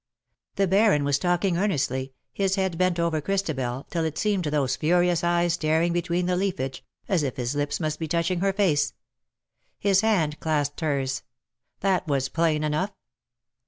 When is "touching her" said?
8.07-8.51